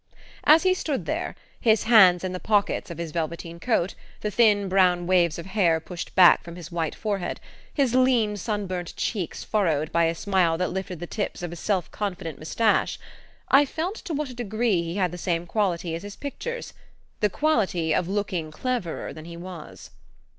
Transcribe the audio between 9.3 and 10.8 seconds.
furrowed by a smile that